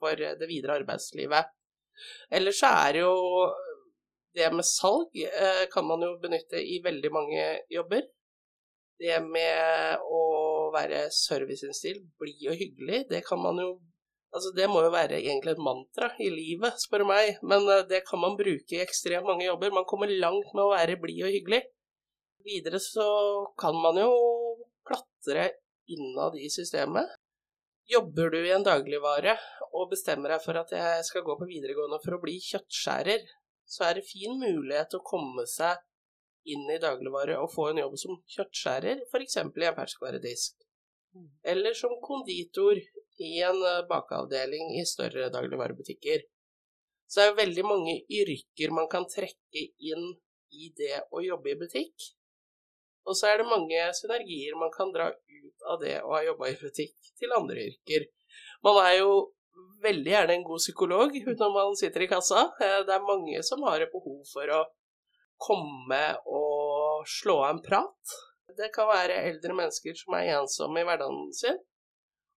for 0.00 0.20
det 0.20 0.48
videre 0.50 0.80
arbeidslivet. 0.80 1.52
Ellers 2.30 2.60
så 2.62 2.70
er 2.86 3.00
jo 3.02 3.12
det 4.36 4.48
med 4.54 4.66
salg 4.66 5.16
eh, 5.26 5.66
kan 5.72 5.86
man 5.86 6.02
jo 6.06 6.14
benytte 6.22 6.60
i 6.62 6.78
veldig 6.84 7.10
mange 7.14 7.44
jobber. 7.72 8.06
Det 9.00 9.16
med 9.24 10.02
å 10.04 10.24
være 10.74 11.06
serviceinnstilt, 11.14 12.04
blid 12.20 12.50
og 12.52 12.58
hyggelig, 12.60 13.06
det 13.10 13.24
kan 13.26 13.40
man 13.42 13.62
jo 13.62 13.70
Altså, 14.30 14.52
det 14.54 14.68
må 14.70 14.78
jo 14.84 14.92
være 14.94 15.16
egentlig 15.18 15.56
et 15.56 15.62
mantra 15.66 16.06
i 16.22 16.28
livet, 16.30 16.76
spør 16.78 17.02
meg, 17.02 17.40
men 17.42 17.64
eh, 17.66 17.80
det 17.90 18.04
kan 18.06 18.20
man 18.22 18.36
bruke 18.38 18.76
i 18.76 18.78
ekstremt 18.78 19.26
mange 19.26 19.48
jobber. 19.48 19.72
Man 19.74 19.88
kommer 19.90 20.06
langt 20.06 20.52
med 20.54 20.62
å 20.62 20.70
være 20.70 21.00
blid 21.02 21.24
og 21.26 21.34
hyggelig. 21.34 21.58
Videre 22.46 22.78
så 22.78 23.08
kan 23.58 23.74
man 23.74 23.98
jo 23.98 24.12
klatre 24.86 25.48
innad 25.90 26.38
i 26.38 26.46
systemet. 26.46 27.10
Jobber 27.90 28.30
du 28.30 28.38
i 28.44 28.54
en 28.54 28.62
dagligvare 28.62 29.34
og 29.80 29.92
bestemmer 29.92 30.34
deg 30.34 30.42
for 30.44 30.58
at 30.60 30.72
jeg 30.74 31.04
skal 31.08 31.24
gå 31.26 31.36
på 31.40 31.48
videregående 31.48 32.00
for 32.04 32.16
å 32.16 32.22
bli 32.22 32.36
kjøttskjærer, 32.44 33.24
så 33.70 33.86
er 33.86 33.98
det 33.98 34.08
fin 34.08 34.36
mulighet 34.40 34.90
til 34.92 35.00
å 35.00 35.06
komme 35.06 35.46
seg 35.48 35.78
inn 36.50 36.64
i 36.72 36.80
dagligvare 36.82 37.36
og 37.40 37.52
få 37.52 37.70
en 37.70 37.82
jobb 37.82 37.96
som 38.00 38.18
kjøttskjærer, 38.34 39.04
f.eks. 39.10 39.36
i 39.38 39.68
en 39.68 39.76
ferskvaredisk. 39.76 40.56
Eller 41.52 41.74
som 41.74 41.96
konditor 42.02 42.78
i 43.20 43.32
en 43.44 43.58
eh, 43.66 43.82
bakeavdeling 43.90 44.76
i 44.78 44.84
større 44.88 45.28
dagligvarebutikker. 45.34 46.22
Så 47.10 47.18
det 47.18 47.24
er 47.24 47.30
jo 47.30 47.40
veldig 47.40 47.64
mange 47.66 47.96
yrker 48.20 48.74
man 48.74 48.88
kan 48.90 49.06
trekke 49.10 49.64
inn 49.90 50.12
i 50.54 50.70
det 50.78 51.02
å 51.10 51.22
jobbe 51.24 51.52
i 51.52 51.58
butikk. 51.58 52.10
Og 53.08 53.16
så 53.18 53.30
er 53.30 53.40
det 53.40 53.50
mange 53.50 53.82
synergier 53.98 54.58
man 54.58 54.70
kan 54.74 54.92
dra 54.94 55.08
ut 55.10 55.66
av 55.72 55.80
det 55.82 55.96
å 56.04 56.14
ha 56.14 56.22
jobba 56.24 56.52
i 56.52 56.58
butikk 56.60 57.12
til 57.18 57.34
andre 57.34 57.66
yrker. 57.72 58.06
Man 58.66 58.78
er 58.84 59.00
jo 59.00 59.12
veldig 59.82 60.12
gjerne 60.12 60.36
en 60.36 60.46
god 60.46 60.62
psykolog 60.62 61.16
når 61.26 61.54
man 61.54 61.78
sitter 61.78 62.04
i 62.04 62.10
kassa. 62.10 62.46
Eh, 62.60 62.80
det 62.86 62.96
er 62.96 63.06
mange 63.06 63.42
som 63.46 63.62
har 63.68 63.80
et 63.80 63.92
behov 63.92 64.20
for 64.32 64.54
å 64.56 64.64
komme 65.40 66.02
og 66.28 67.06
slå 67.08 67.38
av 67.44 67.54
en 67.54 67.62
prat. 67.64 68.16
Det 68.58 68.68
kan 68.74 68.90
være 68.90 69.22
eldre 69.30 69.56
mennesker 69.56 69.96
som 69.96 70.16
er 70.18 70.34
ensomme 70.36 70.82
i 70.82 70.88
hverdagen 70.88 71.30
sin. 71.36 71.56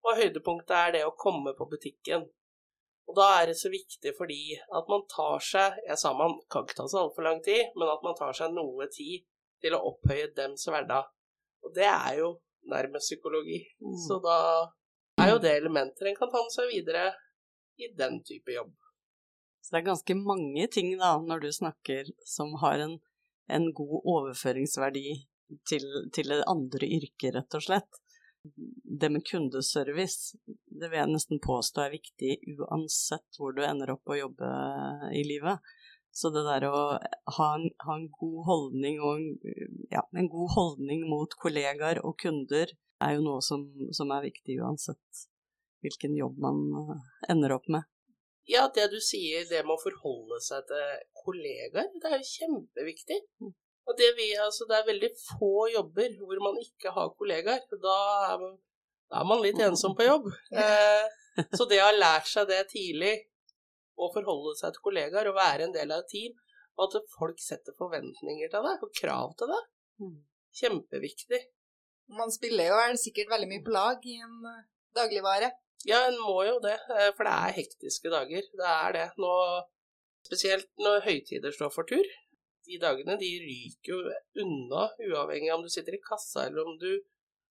Og 0.03 0.19
høydepunktet 0.19 0.77
er 0.77 0.95
det 0.97 1.03
å 1.07 1.17
komme 1.19 1.55
på 1.59 1.67
butikken. 1.71 2.27
Og 3.11 3.17
da 3.19 3.29
er 3.41 3.51
det 3.51 3.59
så 3.59 3.71
viktig 3.73 4.13
fordi 4.17 4.55
at 4.55 4.91
man 4.91 5.03
tar 5.11 5.43
seg 5.43 5.81
Jeg 5.89 5.99
sa 5.99 6.13
man 6.15 6.37
kan 6.53 6.63
ikke 6.65 6.79
ta 6.79 6.87
seg 6.91 7.01
altfor 7.01 7.27
lang 7.27 7.43
tid, 7.45 7.73
men 7.75 7.91
at 7.91 8.05
man 8.07 8.15
tar 8.19 8.35
seg 8.37 8.55
noe 8.55 8.87
tid 8.95 9.27
til 9.63 9.75
å 9.77 9.83
opphøye 9.91 10.31
dems 10.37 10.67
hverdag. 10.71 11.11
Og 11.63 11.75
det 11.75 11.89
er 11.89 12.21
jo 12.21 12.31
nærmest 12.71 13.11
psykologi. 13.11 13.61
Mm. 13.83 13.99
Så 14.07 14.19
da 14.23 14.39
er 15.23 15.35
jo 15.35 15.43
det 15.43 15.57
elementer 15.59 16.09
en 16.09 16.19
kan 16.19 16.31
ta 16.31 16.43
med 16.43 16.55
seg 16.55 16.71
videre 16.71 17.11
i 17.83 17.91
den 17.99 18.21
type 18.27 18.55
jobb. 18.55 18.73
Så 19.63 19.75
det 19.75 19.83
er 19.83 19.91
ganske 19.93 20.15
mange 20.19 20.67
ting 20.75 20.95
da, 20.99 21.17
når 21.23 21.45
du 21.45 21.51
snakker, 21.55 22.09
som 22.27 22.57
har 22.63 22.83
en, 22.83 22.97
en 23.49 23.69
god 23.77 23.99
overføringsverdi 24.01 25.21
til, 25.69 25.87
til 26.15 26.35
andre 26.41 26.89
yrker, 26.99 27.37
rett 27.39 27.59
og 27.59 27.65
slett. 27.69 28.01
Det 28.43 29.11
med 29.13 29.23
kundeservice, 29.29 30.39
det 30.67 30.91
vil 30.91 30.99
jeg 30.99 31.13
nesten 31.13 31.43
påstå 31.43 31.85
er 31.85 31.95
viktig 31.95 32.41
uansett 32.57 33.39
hvor 33.39 33.55
du 33.55 33.63
ender 33.63 33.95
opp 33.95 34.11
å 34.11 34.19
jobbe 34.19 34.51
i 35.15 35.23
livet. 35.29 35.63
Så 36.13 36.29
det 36.35 36.43
der 36.45 36.67
å 36.69 36.81
ha 37.39 37.49
en, 37.57 37.69
ha 37.87 37.95
en 37.95 38.09
god 38.19 38.41
holdning 38.49 38.99
og 39.01 39.23
ja, 39.95 40.03
en 40.11 40.29
god 40.33 40.51
holdning 40.57 41.07
mot 41.09 41.39
kollegaer 41.41 42.03
og 42.03 42.19
kunder 42.21 42.75
er 43.03 43.15
jo 43.17 43.23
noe 43.25 43.41
som, 43.47 43.65
som 43.95 44.11
er 44.13 44.27
viktig 44.27 44.59
uansett 44.61 45.23
hvilken 45.83 46.15
jobb 46.19 46.39
man 46.43 46.63
eh, 46.83 47.09
ender 47.33 47.57
opp 47.57 47.69
med. 47.73 47.89
Ja, 48.51 48.67
det 48.75 48.89
du 48.91 48.99
sier, 49.03 49.45
det 49.47 49.63
med 49.63 49.77
å 49.77 49.83
forholde 49.83 50.41
seg 50.43 50.65
til 50.67 51.03
kollegaer, 51.23 51.91
det 52.03 52.09
er 52.11 52.19
jo 52.19 52.31
kjempeviktig. 52.31 53.21
Mm. 53.43 53.53
Og 53.91 53.99
det, 53.99 54.13
vi, 54.19 54.29
altså, 54.39 54.67
det 54.71 54.79
er 54.79 54.89
veldig 54.89 55.11
få 55.19 55.69
jobber 55.73 56.15
hvor 56.21 56.43
man 56.43 56.59
ikke 56.63 56.93
har 56.95 57.11
kollegaer. 57.19 57.65
Da 57.83 57.97
er 58.33 58.43
man, 58.43 58.57
da 59.11 59.23
er 59.23 59.29
man 59.31 59.43
litt 59.43 59.59
ensom 59.63 59.97
på 59.99 60.07
jobb. 60.09 60.31
Eh, 61.33 61.47
så 61.57 61.65
det 61.65 61.79
å 61.81 61.87
ha 61.87 61.93
lært 61.97 62.27
seg 62.29 62.45
det 62.51 62.59
tidlig, 62.69 63.15
å 63.97 64.11
forholde 64.13 64.51
seg 64.59 64.75
til 64.75 64.83
kollegaer 64.85 65.31
og 65.31 65.39
være 65.39 65.65
en 65.65 65.73
del 65.73 65.95
av 65.95 66.03
et 66.03 66.11
team, 66.13 66.35
og 66.77 66.83
at 66.91 67.09
folk 67.15 67.41
setter 67.41 67.73
forventninger 67.79 68.51
til 68.53 68.67
deg 68.67 68.85
og 68.85 68.93
krav 68.99 69.33
til 69.41 69.49
deg, 69.55 69.69
Mm. 70.03 70.19
kjempeviktig. 70.59 71.39
Man 72.19 72.33
spiller 72.33 72.69
jo 72.73 72.97
sikkert 72.99 73.31
veldig 73.31 73.49
mye 73.49 73.63
på 73.65 73.73
lag 73.73 74.05
i 74.09 74.17
en 74.25 74.47
eh, 74.51 74.65
dagligvare. 74.97 75.51
Ja, 75.89 76.05
en 76.07 76.19
må 76.23 76.43
jo 76.47 76.59
det, 76.63 76.77
eh, 76.95 77.11
for 77.17 77.27
det 77.27 77.33
er 77.35 77.57
hektiske 77.59 78.11
dager. 78.13 78.45
Det 78.59 78.69
er 78.71 78.97
det. 78.97 79.07
Nå, 79.23 79.33
spesielt 80.27 80.69
når 80.79 81.07
høytider 81.09 81.55
står 81.55 81.73
for 81.75 81.89
tur. 81.89 82.07
De 82.69 82.79
dagene 82.79 83.17
de 83.19 83.31
ryker 83.43 83.91
jo 83.91 84.45
unna, 84.45 84.85
uavhengig 85.09 85.51
av 85.51 85.59
om 85.59 85.65
du 85.67 85.73
sitter 85.73 85.97
i 85.97 86.05
kassa, 86.05 86.47
eller 86.47 86.63
om 86.63 86.77
du 86.79 86.93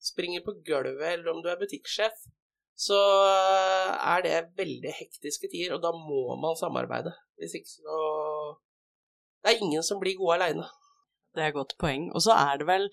springer 0.01 0.43
på 0.45 0.55
gulvet, 0.65 1.03
eller 1.09 1.33
om 1.33 1.41
du 1.43 1.49
er 1.51 1.59
butikksjef. 1.59 2.23
Så 2.79 2.97
eh, 3.27 3.91
er 4.15 4.23
det 4.25 4.37
veldig 4.57 4.93
hektiske 5.01 5.51
tider, 5.51 5.75
og 5.75 5.83
da 5.83 5.91
må 5.91 6.37
man 6.39 6.57
samarbeide. 6.57 7.13
Hvis 7.37 7.57
ikke 7.59 7.73
så 7.75 7.97
Det 9.41 9.49
er 9.51 9.63
ingen 9.65 9.83
som 9.83 9.99
blir 9.99 10.17
gode 10.17 10.37
aleine. 10.37 10.67
Det 11.33 11.41
er 11.41 11.49
et 11.49 11.57
godt 11.57 11.73
poeng. 11.81 12.11
Og 12.13 12.21
så 12.21 12.35
er 12.37 12.59
det 12.61 12.67
vel 12.69 12.87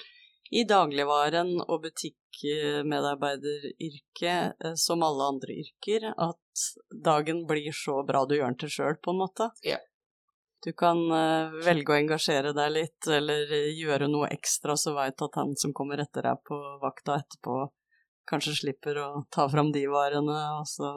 i 0.51 0.65
dagligvaren 0.69 1.61
og 1.61 1.83
butikkmedarbeideryrket, 1.85 4.55
eh, 4.65 4.75
som 4.75 5.03
alle 5.07 5.25
andre 5.35 5.53
yrker, 5.63 6.03
at 6.15 6.39
dagen 7.05 7.47
blir 7.47 7.73
så 7.77 8.07
bra 8.07 8.27
du 8.27 8.35
gjør 8.39 8.51
den 8.53 8.61
til 8.63 8.71
sjøl, 8.73 8.97
på 9.03 9.11
en 9.15 9.23
måte. 9.25 9.45
Ja. 9.67 9.79
Du 10.65 10.71
kan 10.75 10.99
eh, 11.15 11.51
velge 11.67 11.93
å 11.93 12.01
engasjere 12.01 12.53
deg 12.57 12.69
litt, 12.75 13.07
eller 13.07 13.47
gjøre 13.77 14.09
noe 14.11 14.29
ekstra, 14.35 14.77
så 14.77 14.95
veit 14.97 15.23
at 15.23 15.35
han 15.39 15.57
som 15.57 15.73
kommer 15.77 15.99
etter 16.03 16.23
deg 16.27 16.37
på 16.49 16.57
vakta 16.83 17.13
etterpå, 17.23 17.55
kanskje 18.29 18.61
slipper 18.63 18.95
å 19.05 19.09
ta 19.33 19.43
fram 19.51 19.73
de 19.73 19.87
varene, 19.89 20.39
og 20.59 20.67
så 20.69 20.89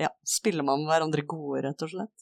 ja, 0.00 0.08
spiller 0.26 0.64
man 0.66 0.80
med 0.82 0.90
hverandre 0.90 1.22
gode, 1.28 1.62
rett 1.68 1.82
og 1.86 1.90
slett. 1.92 2.18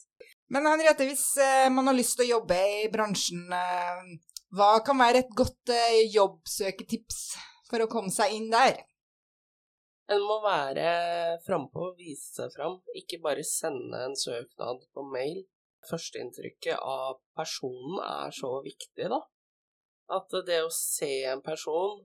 Men 0.53 0.63
Henriette, 0.69 1.07
hvis 1.09 1.37
eh, 1.41 1.69
man 1.73 1.87
har 1.89 1.97
lyst 1.97 2.15
til 2.19 2.25
å 2.27 2.33
jobbe 2.37 2.57
i 2.83 2.85
bransjen, 2.93 3.41
eh, 3.49 3.99
hva 4.55 4.79
kan 4.85 4.99
være 5.01 5.23
et 5.23 5.31
godt 5.35 5.71
eh, 5.73 6.05
jobbsøketips 6.13 7.21
for 7.69 7.83
å 7.83 7.89
komme 7.91 8.13
seg 8.13 8.35
inn 8.37 8.47
der? 8.53 8.77
En 10.13 10.21
må 10.21 10.37
være 10.43 11.39
frampå 11.45 11.89
og 11.89 11.99
vise 11.99 12.29
seg 12.37 12.53
fram, 12.53 12.77
ikke 12.93 13.19
bare 13.23 13.45
sende 13.47 14.03
en 14.05 14.15
søknad 14.19 14.83
på 14.93 15.05
mail. 15.09 15.41
Førsteinntrykket 15.89 16.77
av 16.77 17.17
personen 17.37 17.99
er 18.05 18.35
så 18.37 18.51
viktig, 18.65 19.09
da. 19.09 19.19
At 20.15 20.37
det 20.45 20.61
å 20.61 20.73
se 20.73 21.25
en 21.31 21.41
person, 21.45 22.03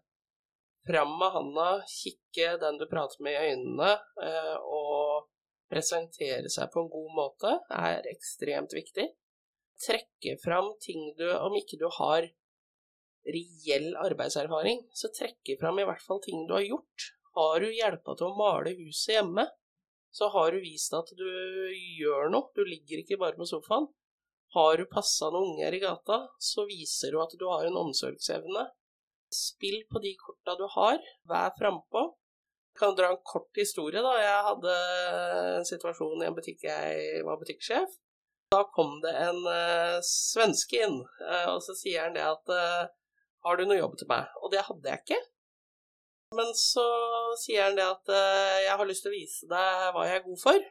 fram 0.89 1.13
med 1.21 1.35
handa, 1.37 1.69
kikke 1.93 2.57
den 2.63 2.81
du 2.81 2.87
prater 2.89 3.21
med 3.25 3.37
i 3.37 3.53
øynene, 3.53 3.93
eh, 4.25 4.57
og 4.65 5.29
presentere 5.71 6.49
seg 6.51 6.73
på 6.73 6.83
en 6.83 6.93
god 6.93 7.17
måte, 7.19 7.55
er 7.69 8.09
ekstremt 8.11 8.73
viktig. 8.75 9.11
Trekke 9.81 10.37
fram 10.43 10.73
ting 10.81 11.13
du, 11.21 11.29
om 11.37 11.55
ikke 11.61 11.79
du 11.81 11.87
har 12.01 12.27
reell 13.27 13.93
arbeidserfaring, 14.01 14.85
så 14.97 15.11
trekke 15.15 15.59
fram 15.61 15.81
i 15.81 15.87
hvert 15.89 16.05
fall 16.05 16.21
ting 16.25 16.47
du 16.49 16.55
har 16.57 16.67
gjort. 16.67 17.09
Har 17.37 17.63
du 17.63 17.71
hjelpa 17.71 18.17
til 18.19 18.31
å 18.31 18.37
male 18.39 18.75
huset 18.79 19.17
hjemme, 19.19 19.47
så 20.11 20.29
har 20.35 20.53
du 20.53 20.63
vist 20.65 20.95
at 20.97 21.13
du 21.17 21.27
gjør 22.01 22.31
noe, 22.33 22.51
du 22.57 22.65
ligger 22.67 23.03
ikke 23.03 23.21
bare 23.21 23.39
på 23.39 23.47
sofaen. 23.47 23.87
Har 24.57 24.81
du 24.81 24.89
passa 24.91 25.29
noen 25.31 25.53
unger 25.53 25.77
i 25.77 25.83
gata, 25.83 26.25
så 26.43 26.67
viser 26.67 27.15
du 27.15 27.21
at 27.23 27.37
du 27.39 27.47
har 27.47 27.69
en 27.69 27.79
omsorgsevne. 27.85 28.67
Spill 29.31 29.85
på 29.87 30.03
de 30.03 30.17
korta 30.19 30.57
du 30.59 30.67
har, 30.75 30.99
vær 31.31 31.55
frampå. 31.59 32.09
Jeg 32.73 32.81
kan 32.83 32.97
dra 32.99 33.13
en 33.13 33.23
kort 33.27 33.55
historie, 33.59 34.03
da. 34.03 34.15
Jeg 34.19 34.47
hadde 34.49 34.77
en 35.61 35.69
situasjon 35.69 36.25
i 36.25 36.27
en 36.27 36.35
butikk 36.35 36.65
jeg 36.67 37.23
var 37.27 37.39
butikksjef. 37.39 37.95
Da 38.51 38.65
kom 38.75 38.97
det 39.05 39.13
en 39.15 39.45
uh, 39.47 40.01
svenske 40.03 40.81
inn, 40.83 40.97
uh, 41.23 41.53
og 41.53 41.61
så 41.63 41.77
sier 41.79 42.09
han 42.09 42.17
det 42.17 42.25
at 42.27 42.51
uh, 42.51 42.89
har 43.47 43.57
du 43.57 43.65
noe 43.67 43.79
jobb 43.79 43.97
til 44.01 44.11
meg? 44.11 44.33
Og 44.43 44.53
det 44.53 44.65
hadde 44.67 44.93
jeg 44.93 45.05
ikke. 45.05 45.21
Men 46.39 46.53
så 46.55 46.85
sier 47.41 47.67
han 47.67 47.79
det 47.79 47.87
at 47.89 48.13
jeg 48.63 48.77
har 48.79 48.87
lyst 48.87 49.03
til 49.03 49.11
å 49.11 49.17
vise 49.17 49.49
deg 49.51 49.89
hva 49.95 50.05
jeg 50.07 50.21
er 50.21 50.27
god 50.29 50.43
for. 50.43 50.69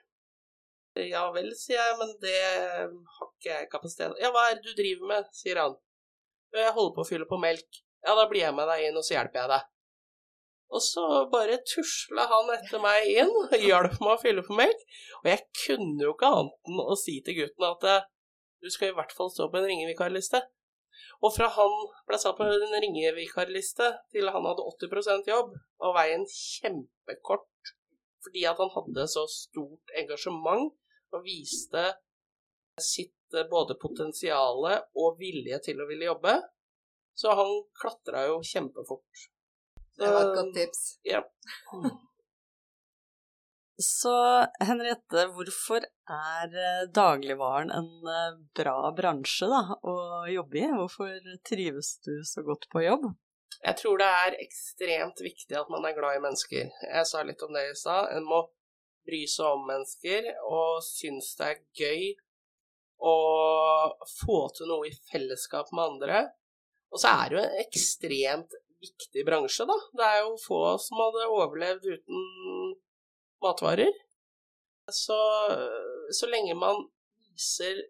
Ja 0.99 1.25
vel, 1.33 1.49
sier 1.57 1.77
jeg, 1.79 1.97
men 1.99 2.13
det 2.23 2.38
har 2.39 3.27
ikke 3.27 3.51
jeg 3.51 3.67
kapasitet 3.71 4.17
Ja, 4.19 4.31
hva 4.33 4.47
er 4.49 4.57
det 4.57 4.71
du 4.71 4.77
driver 4.77 5.11
med, 5.11 5.27
sier 5.35 5.59
han. 5.61 5.75
Jeg 6.55 6.73
holder 6.75 6.95
på 6.95 7.03
å 7.03 7.09
fylle 7.09 7.27
på 7.29 7.39
melk. 7.41 7.81
Ja, 8.05 8.15
da 8.17 8.25
blir 8.29 8.41
jeg 8.45 8.55
med 8.57 8.69
deg 8.71 8.88
inn, 8.88 8.97
og 8.97 9.05
så 9.05 9.17
hjelper 9.17 9.43
jeg 9.43 9.51
deg. 9.53 9.67
Og 10.69 10.83
så 10.85 11.03
bare 11.31 11.57
tusla 11.65 12.27
han 12.29 12.51
etter 12.53 12.81
meg 12.83 13.09
inn 13.09 13.31
og 13.41 13.55
hjalp 13.57 13.97
meg 14.03 14.13
å 14.13 14.21
fylle 14.21 14.45
på 14.45 14.57
melk. 14.57 14.85
Og 15.21 15.29
jeg 15.31 15.43
kunne 15.63 16.05
jo 16.05 16.13
ikke 16.15 16.31
annet 16.39 16.71
enn 16.71 16.81
å 16.85 16.97
si 16.99 17.17
til 17.25 17.41
gutten 17.41 17.67
at 17.69 17.88
du 18.59 18.69
skal 18.73 18.91
i 18.91 18.97
hvert 18.97 19.13
fall 19.15 19.31
stå 19.33 19.47
på 19.49 19.59
en 19.59 19.69
ringevikarliste. 19.69 20.41
Og 21.24 21.34
fra 21.36 21.50
han 21.56 21.75
ble 22.08 22.20
satt 22.22 22.38
på 22.38 22.48
en 22.48 22.75
ringevikarliste 22.84 23.89
til 24.13 24.32
han 24.32 24.48
hadde 24.48 24.65
80% 24.75 25.29
jobb, 25.32 25.56
var 25.82 25.96
veien 25.98 26.25
kjempekort 26.29 27.75
fordi 28.20 28.44
at 28.50 28.60
han 28.60 28.72
hadde 28.74 29.06
så 29.08 29.24
stort 29.32 29.94
engasjement 29.96 30.74
og 31.15 31.22
viste 31.24 31.86
sitt 32.84 33.15
både 33.51 33.77
potensiale 33.79 34.75
og 34.98 35.20
vilje 35.22 35.60
til 35.70 35.79
å 35.79 35.88
ville 35.89 36.10
jobbe. 36.10 36.36
Så 37.15 37.32
han 37.36 37.53
klatra 37.79 38.25
jo 38.29 38.39
kjempefort. 38.46 39.25
Det 40.00 40.08
var 40.08 40.29
et 40.29 40.38
godt 40.38 40.53
tips. 40.56 40.84
Ja. 41.08 41.24
Så 43.79 44.12
Henriette, 44.59 45.24
hvorfor 45.31 45.86
er 46.12 46.55
eh, 46.59 46.88
dagligvaren 46.91 47.69
en 47.71 48.09
eh, 48.12 48.39
bra 48.59 48.91
bransje 48.95 49.48
da, 49.48 49.62
å 49.88 49.93
jobbe 50.27 50.59
i? 50.59 50.65
Hvorfor 50.75 51.29
trives 51.48 51.93
du 52.03 52.17
så 52.27 52.43
godt 52.43 52.67
på 52.74 52.83
jobb? 52.83 53.07
Jeg 53.63 53.79
tror 53.79 54.01
det 54.01 54.09
er 54.24 54.38
ekstremt 54.43 55.24
viktig 55.24 55.55
at 55.55 55.71
man 55.71 55.88
er 55.88 55.95
glad 55.95 56.17
i 56.17 56.24
mennesker. 56.25 56.67
Jeg 56.83 57.07
sa 57.07 57.24
litt 57.24 57.43
om 57.45 57.55
det 57.55 57.69
i 57.69 57.77
stad. 57.79 58.12
En 58.17 58.27
må 58.27 58.41
bry 59.07 59.21
seg 59.31 59.48
om 59.48 59.63
mennesker 59.67 60.27
og 60.43 60.83
synes 60.83 61.31
det 61.39 61.48
er 61.48 61.63
gøy 61.79 62.03
å 63.00 63.15
få 64.12 64.41
til 64.57 64.67
noe 64.74 64.89
i 64.89 64.95
fellesskap 65.07 65.71
med 65.71 65.86
andre. 65.86 66.21
Og 66.91 67.00
så 67.00 67.15
er 67.15 67.31
det 67.31 67.38
jo 67.39 67.45
en 67.45 67.63
ekstremt 67.63 68.59
viktig 68.83 69.24
bransje, 69.27 69.63
da. 69.67 69.79
Det 69.95 70.05
er 70.07 70.21
jo 70.25 70.36
få 70.43 70.62
som 70.83 71.00
hadde 71.00 71.31
overlevd 71.31 71.88
uten 71.88 72.75
matvarer. 73.43 73.91
Så, 74.91 75.17
så 76.17 76.29
lenge 76.29 76.55
man 76.58 76.88
viser 77.29 77.84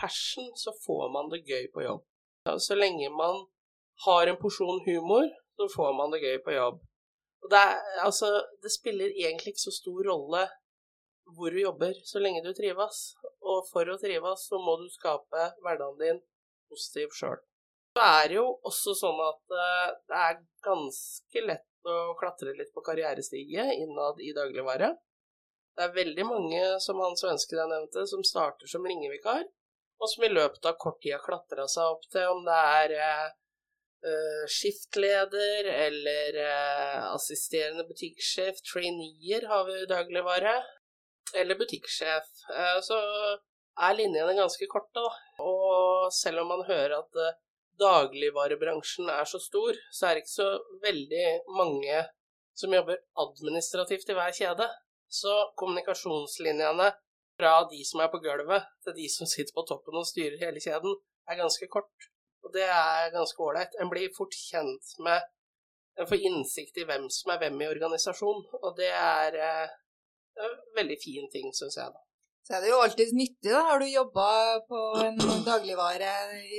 passion, 0.00 0.52
så 0.56 0.72
får 0.86 1.10
man 1.12 1.28
det 1.32 1.44
gøy 1.44 1.66
på 1.74 1.84
jobb. 1.84 2.04
Så 2.58 2.74
lenge 2.78 3.10
man 3.12 3.44
har 4.06 4.30
en 4.30 4.38
porsjon 4.40 4.80
humor, 4.86 5.28
så 5.56 5.68
får 5.76 5.92
man 5.98 6.14
det 6.14 6.22
gøy 6.24 6.38
på 6.44 6.56
jobb. 6.56 6.80
Og 7.44 7.52
det, 7.52 7.60
er, 7.60 7.76
altså, 8.04 8.30
det 8.62 8.72
spiller 8.72 9.12
egentlig 9.12 9.54
ikke 9.54 9.66
så 9.68 9.74
stor 9.74 10.00
rolle 10.12 10.46
hvor 11.36 11.52
du 11.52 11.60
jobber, 11.60 11.94
så 12.04 12.18
lenge 12.18 12.42
du 12.44 12.52
trives. 12.56 13.02
Og 13.40 13.62
for 13.70 13.88
å 13.88 13.98
trives, 14.00 14.48
så 14.48 14.58
må 14.60 14.76
du 14.80 14.88
skape 14.92 15.52
hverdagen 15.64 16.00
din 16.00 16.20
positiv 16.70 17.14
sjøl. 17.16 17.38
Så 17.90 18.02
er 18.06 18.28
det 18.30 18.36
jo 18.38 18.46
også 18.68 18.94
sånn 18.94 19.20
at 19.24 19.54
uh, 19.56 19.88
det 20.10 20.18
er 20.26 20.36
ganske 20.62 21.42
lett 21.46 21.90
å 21.90 22.14
klatre 22.20 22.52
litt 22.54 22.70
på 22.74 22.84
karrierestiget 22.86 23.72
innad 23.80 24.20
i 24.22 24.34
dagligvare. 24.36 24.92
Det 25.74 25.86
er 25.86 25.96
veldig 25.96 26.26
mange, 26.28 26.62
som 26.84 27.00
han 27.02 27.16
svenske 27.18 27.56
jeg 27.56 27.70
nevnte, 27.70 28.04
som 28.06 28.22
starter 28.26 28.70
som 28.70 28.86
ringevikar, 28.86 29.42
og 30.00 30.12
som 30.12 30.26
i 30.26 30.32
løpet 30.32 30.66
av 30.68 30.78
kort 30.80 31.00
tid 31.02 31.16
har 31.16 31.24
klatra 31.24 31.66
seg 31.70 31.96
opp 31.96 32.06
til 32.12 32.30
om 32.30 32.44
det 32.46 32.60
er 32.82 32.94
uh, 33.00 34.44
skiftleder 34.48 35.70
eller 35.72 36.40
assisterende 37.10 37.84
butikksjef, 37.88 38.62
traineer 38.70 39.48
har 39.50 39.66
vi 39.66 39.80
i 39.82 39.90
dagligvare, 39.90 40.54
eller 41.36 41.58
butikksjef. 41.58 42.30
Så 42.86 42.96
er 42.96 43.98
linjene 43.98 44.38
ganske 44.38 44.66
korte, 44.72 45.04
da. 45.04 45.44
Og 45.44 46.08
selv 46.16 46.42
om 46.42 46.50
man 46.54 46.64
hører 46.68 46.96
at 47.02 47.20
dagligvarebransjen 47.80 49.10
er 49.12 49.28
så 49.28 49.40
stor, 49.42 49.76
så 49.92 50.06
er 50.06 50.16
det 50.16 50.24
ikke 50.24 50.36
så 50.36 50.50
veldig 50.84 51.26
mange 51.56 52.02
som 52.60 52.74
jobber 52.76 53.00
administrativt 53.24 54.10
i 54.12 54.16
hver 54.18 54.34
kjede. 54.36 54.68
Så 55.10 55.32
kommunikasjonslinjene 55.58 56.90
fra 57.40 57.52
de 57.72 57.80
som 57.88 58.02
er 58.04 58.10
på 58.12 58.20
gulvet, 58.22 58.68
til 58.84 58.96
de 59.00 59.08
som 59.10 59.28
sitter 59.30 59.56
på 59.56 59.64
toppen 59.68 59.98
og 59.98 60.06
styrer 60.08 60.38
hele 60.42 60.62
kjeden, 60.62 60.96
er 61.28 61.40
ganske 61.40 61.68
kort. 61.72 62.10
Og 62.44 62.52
det 62.54 62.66
er 62.66 63.12
ganske 63.14 63.42
ålreit. 63.42 63.76
En 63.80 63.90
blir 63.92 64.12
fort 64.16 64.36
kjent 64.36 64.96
med 65.06 65.28
En 66.00 66.06
får 66.08 66.22
innsikt 66.24 66.78
i 66.80 66.84
hvem 66.88 67.08
som 67.12 67.32
er 67.34 67.40
hvem 67.42 67.58
i 67.60 67.66
organisasjonen, 67.68 68.44
og 68.62 68.76
det 68.78 68.88
er 68.88 69.34
eh, 69.36 69.72
en 70.46 70.54
veldig 70.78 70.96
fin 71.02 71.26
ting, 71.32 71.50
syns 71.52 71.76
jeg, 71.76 71.90
da. 71.92 72.00
Så 72.46 72.56
er 72.56 72.64
det 72.64 72.70
jo 72.70 72.80
alltid 72.82 73.12
nyttig, 73.14 73.50
da. 73.52 73.60
Har 73.68 73.82
du 73.82 73.86
jobba 73.88 74.28
på 74.68 74.80
en 75.04 75.20
dagligvare 75.46 76.14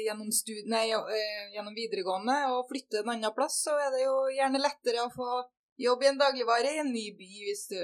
gjennom, 0.05 0.29
nei, 0.71 0.85
eh, 0.93 1.41
gjennom 1.55 1.75
videregående 1.75 2.38
og 2.53 2.69
flytter 2.69 3.01
en 3.01 3.15
annen 3.15 3.35
plass, 3.35 3.63
så 3.65 3.75
er 3.81 3.89
det 3.95 4.05
jo 4.05 4.15
gjerne 4.35 4.61
lettere 4.61 5.03
å 5.03 5.11
få 5.13 5.41
jobb 5.81 6.05
i 6.05 6.09
en 6.11 6.21
dagligvare 6.21 6.75
i 6.75 6.81
en 6.83 6.93
ny 6.93 7.09
by 7.17 7.29
hvis 7.47 7.65
du 7.73 7.81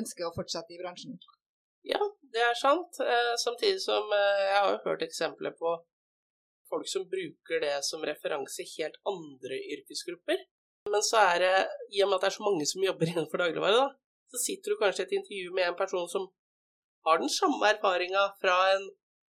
ønsker 0.00 0.26
å 0.26 0.34
fortsette 0.34 0.74
i 0.74 0.80
bransjen. 0.80 1.18
Ja, 1.86 2.00
det 2.32 2.42
er 2.46 2.58
sant. 2.58 3.00
Eh, 3.02 3.32
samtidig 3.42 3.82
som 3.84 4.12
eh, 4.16 4.44
jeg 4.48 4.58
har 4.58 4.70
jo 4.72 4.84
hørt 4.86 5.06
eksempler 5.06 5.54
på 5.58 5.76
folk 6.72 6.88
som 6.88 7.08
bruker 7.10 7.60
det 7.60 7.78
som 7.84 8.04
referanse 8.06 8.64
i 8.64 8.70
helt 8.78 8.98
andre 9.08 9.58
yrkesgrupper. 9.76 10.46
Men 10.90 11.04
så 11.06 11.20
er 11.22 11.42
det, 11.42 11.56
i 11.94 12.02
og 12.02 12.10
med 12.10 12.18
at 12.18 12.24
det 12.24 12.30
er 12.32 12.38
så 12.38 12.46
mange 12.46 12.68
som 12.68 12.84
jobber 12.86 13.10
innenfor 13.12 13.44
dagligvare, 13.44 13.82
da, 13.82 13.90
så 14.32 14.40
sitter 14.40 14.72
du 14.72 14.80
kanskje 14.80 15.04
i 15.04 15.08
et 15.08 15.18
intervju 15.20 15.52
med 15.58 15.68
en 15.68 15.78
person 15.78 16.08
som 16.10 16.30
har 17.04 17.22
den 17.22 17.32
samme 17.32 17.70
erfaringa 17.74 18.26
fra 18.40 18.56
en 18.74 18.90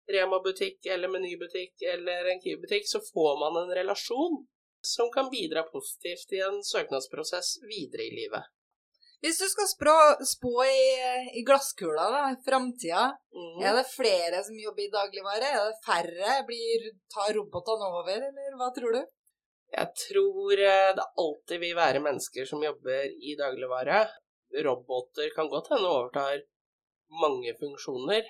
Rema-butikk 0.09 0.87
eller 0.89 1.11
Meny-butikk 1.13 1.83
eller 1.95 2.31
en 2.33 2.41
Kiwi-butikk, 2.41 2.87
så 2.89 3.01
får 3.13 3.35
man 3.43 3.59
en 3.63 3.75
relasjon 3.77 4.39
som 4.81 5.11
kan 5.13 5.29
bidra 5.31 5.63
positivt 5.63 6.33
i 6.33 6.41
en 6.47 6.63
søknadsprosess 6.65 7.59
videre 7.69 8.07
i 8.07 8.15
livet. 8.21 8.47
Hvis 9.21 9.41
du 9.43 9.49
skal 9.51 9.67
spå, 9.67 9.95
spå 10.31 10.53
i, 10.65 10.83
i 11.41 11.43
glasskula, 11.47 12.05
da, 12.15 12.25
framtida, 12.47 13.05
mm. 13.35 13.63
er 13.67 13.81
det 13.81 13.89
flere 13.91 14.43
som 14.47 14.61
jobber 14.63 14.85
i 14.85 14.93
dagligvare? 14.93 15.49
Er 15.59 15.65
det 15.73 15.81
færre? 15.87 16.37
Blir, 16.47 16.87
tar 17.11 17.33
robotene 17.37 17.89
over, 17.99 18.29
eller 18.31 18.59
hva 18.61 18.71
tror 18.77 18.95
du? 18.95 19.01
Jeg 19.75 19.91
tror 20.07 20.63
eh, 20.69 20.93
det 20.97 21.09
alltid 21.25 21.65
vil 21.65 21.75
være 21.77 22.05
mennesker 22.05 22.47
som 22.49 22.63
jobber 22.65 23.11
i 23.11 23.35
dagligvare. 23.37 24.05
Roboter 24.65 25.35
kan 25.35 25.51
godt 25.51 25.75
hende 25.75 25.91
overtar 25.91 26.39
mange 27.23 27.55
funksjoner. 27.61 28.29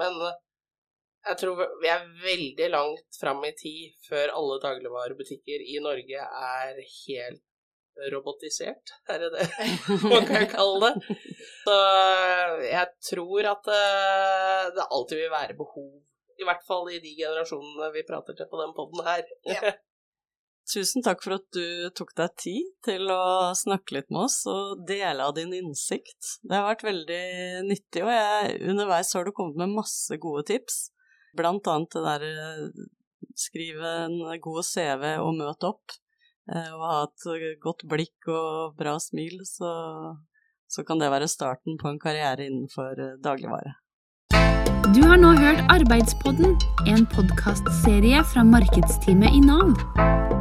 Men 0.00 0.20
eh, 0.28 0.38
jeg 1.26 1.40
tror 1.42 1.64
vi 1.82 1.90
er 1.90 2.06
veldig 2.22 2.70
langt 2.70 3.20
fram 3.20 3.42
i 3.48 3.52
tid 3.58 3.96
før 4.08 4.34
alle 4.38 4.60
dagligvarebutikker 4.62 5.64
i 5.74 5.80
Norge 5.82 6.22
er 6.22 6.80
helt 6.84 7.42
robotisert, 8.12 8.92
er 9.08 9.22
det 9.22 9.30
det 9.32 9.46
man 10.12 10.26
kan 10.28 10.44
kalle 10.52 10.90
det. 10.90 11.16
Så 11.64 11.76
eh, 11.76 12.66
jeg 12.68 12.92
tror 13.10 13.50
at 13.54 13.70
eh, 13.72 14.66
det 14.76 14.90
alltid 14.90 15.22
vil 15.22 15.32
være 15.32 15.58
behov, 15.58 15.90
i 16.36 16.44
hvert 16.44 16.64
fall 16.68 16.90
i 16.92 17.00
de 17.00 17.14
generasjonene 17.16 17.90
vi 17.94 18.04
prater 18.08 18.36
til 18.36 18.50
på 18.50 18.60
den 18.60 18.74
poden 18.76 19.04
her. 19.06 19.24
Ja. 19.48 19.72
Tusen 20.66 21.04
takk 21.06 21.20
for 21.22 21.36
at 21.36 21.46
du 21.54 21.86
tok 21.94 22.10
deg 22.18 22.32
tid 22.42 22.70
til 22.82 23.06
å 23.14 23.54
snakke 23.54 23.94
litt 23.94 24.08
med 24.10 24.24
oss 24.24 24.40
og 24.50 24.82
dele 24.88 25.28
av 25.28 25.36
din 25.36 25.54
innsikt. 25.54 26.40
Det 26.42 26.58
har 26.58 26.66
vært 26.66 26.82
veldig 26.88 27.22
nyttig, 27.68 28.02
og 28.02 28.10
jeg, 28.10 28.56
underveis 28.72 29.14
har 29.14 29.26
du 29.26 29.30
kommet 29.36 29.60
med 29.62 29.76
masse 29.76 30.18
gode 30.22 30.42
tips. 30.50 30.88
Blant 31.38 31.70
annet 31.70 31.94
det 31.94 32.02
der 32.08 32.26
eh, 32.32 32.86
skrive 33.38 33.92
en 34.08 34.18
god 34.42 34.66
CV 34.66 35.06
og 35.22 35.36
møte 35.38 35.70
opp. 35.70 35.94
Eh, 36.50 36.70
og 36.74 36.82
ha 36.82 37.00
et 37.06 37.58
godt 37.62 37.86
blikk 37.86 38.26
og 38.26 38.74
bra 38.78 38.96
smil, 39.02 39.44
så, 39.46 39.70
så 40.66 40.82
kan 40.86 40.98
det 40.98 41.12
være 41.14 41.30
starten 41.30 41.78
på 41.78 41.92
en 41.92 42.02
karriere 42.02 42.48
innenfor 42.48 42.90
eh, 42.98 43.18
dagligvare. 43.22 43.76
Du 44.94 45.02
har 45.02 45.18
nå 45.18 45.32
hørt 45.38 45.62
Arbeidspodden, 45.70 46.58
en 46.90 47.06
podkastserie 47.14 48.22
fra 48.32 48.46
markedsteamet 48.46 49.34
i 49.34 49.44
Nav. 49.46 50.35